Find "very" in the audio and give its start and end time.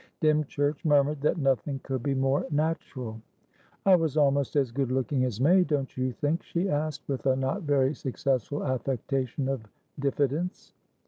7.61-7.93